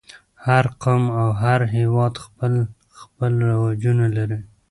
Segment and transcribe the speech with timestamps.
[0.47, 2.53] هر قوم او هر هېواد خپل
[2.99, 4.39] خپل رواجونه لري.